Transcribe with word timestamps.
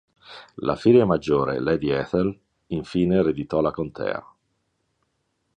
La 0.55 0.75
figlia 0.75 1.05
maggiore, 1.05 1.59
Lady 1.59 1.91
Ethel, 1.91 2.35
infine 2.69 3.17
ereditò 3.17 3.61
la 3.61 3.69
contea. 3.69 4.35